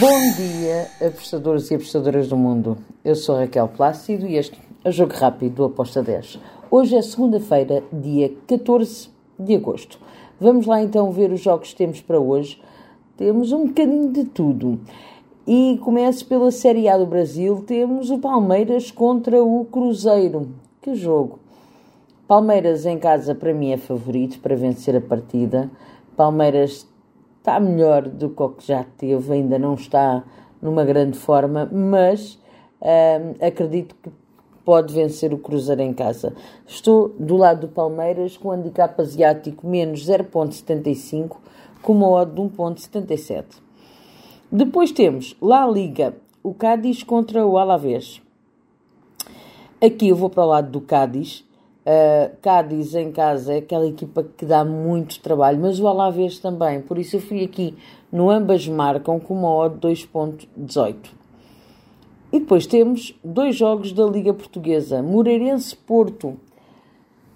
[0.00, 2.76] Bom dia, apostadores e apostadoras do mundo.
[3.04, 6.40] Eu sou Raquel Plácido e este é o Jogo Rápido do Aposta 10.
[6.68, 10.00] Hoje é segunda-feira, dia 14 de agosto.
[10.40, 12.60] Vamos lá então ver os jogos que temos para hoje.
[13.16, 14.80] Temos um bocadinho de tudo.
[15.46, 17.62] E começo pela Série A do Brasil.
[17.64, 20.48] Temos o Palmeiras contra o Cruzeiro.
[20.82, 21.38] Que jogo!
[22.26, 25.70] Palmeiras em casa para mim é favorito para vencer a partida.
[26.16, 26.84] Palmeiras
[27.44, 30.24] está melhor do que o que já teve, ainda não está
[30.62, 32.38] numa grande forma, mas
[32.80, 34.10] hum, acredito que
[34.64, 36.34] pode vencer o Cruzeiro em casa.
[36.66, 41.36] Estou do lado do Palmeiras com handicap asiático menos 0.75
[41.82, 43.44] com uma odd de 1.77.
[44.50, 48.22] Depois temos La Liga, o Cádiz contra o Alavés.
[49.84, 51.44] Aqui eu vou para o lado do Cádiz.
[51.84, 56.80] Uh, Cádiz em casa é aquela equipa que dá muito trabalho, mas o Alavés também.
[56.80, 57.76] Por isso eu fui aqui
[58.10, 60.96] no ambas marcam com uma odd 2.18.
[62.32, 65.02] E depois temos dois jogos da Liga Portuguesa.
[65.02, 66.36] Moreirense Porto.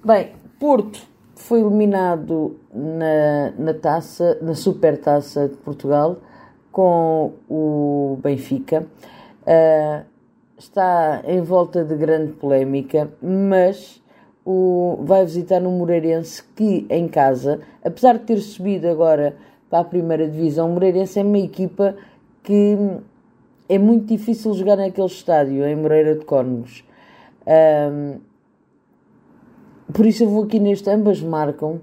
[0.03, 1.01] Bem, Porto
[1.35, 6.17] foi eliminado na, na taça, na Super Taça de Portugal
[6.73, 8.87] com o Benfica.
[9.43, 10.05] Uh,
[10.57, 14.03] está em volta de grande polémica, mas
[14.45, 19.37] o, vai visitar um Moreirense que, em casa, apesar de ter subido agora
[19.69, 21.95] para a primeira divisão, o Moreirense é uma equipa
[22.43, 22.77] que
[23.69, 26.83] é muito difícil jogar naquele estádio, em Moreira de Córnegos.
[27.47, 28.19] Um,
[29.93, 31.81] por isso eu vou aqui neste, ambas marcam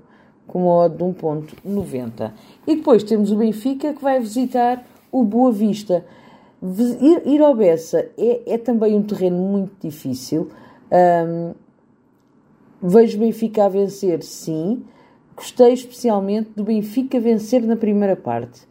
[0.47, 2.31] com uma odd de 1.90.
[2.67, 6.05] E depois temos o Benfica que vai visitar o Boa Vista.
[6.61, 10.49] Ir, ir ao Bessa é, é também um terreno muito difícil.
[10.91, 11.53] Um,
[12.87, 14.83] Vejo Benfica a vencer, sim.
[15.35, 18.61] Gostei especialmente do Benfica vencer na primeira parte.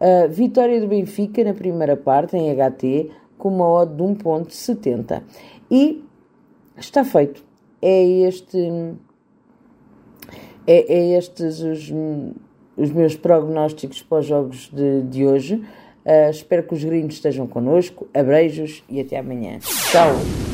[0.00, 5.22] A vitória do Benfica na primeira parte, em HT, com uma odd de 1.70.
[5.70, 6.02] E
[6.78, 7.44] está feito.
[7.82, 8.58] É este...
[10.66, 11.92] É, é estes os,
[12.74, 15.56] os meus prognósticos para os jogos de, de hoje.
[16.06, 18.08] Uh, espero que os gringos estejam connosco.
[18.14, 19.58] Abreijos e até amanhã.
[19.58, 20.51] Tchau!